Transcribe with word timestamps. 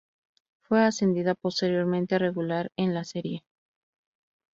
Fue 0.63 0.83
ascendida 0.83 1.35
posteriormente 1.35 2.15
a 2.15 2.17
regular 2.17 2.71
en 2.75 2.95
la 2.95 3.03
serie. 3.03 3.43